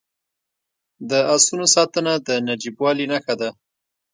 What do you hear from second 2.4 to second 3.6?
نجیبوالي نښه ده.